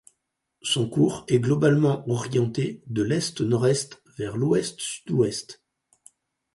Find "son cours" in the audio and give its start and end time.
0.63-1.25